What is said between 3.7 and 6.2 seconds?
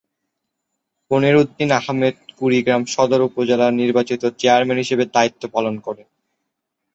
নির্বাচিত চেয়ারম্যান হিসেবে দায়িত্ব পালন করেন।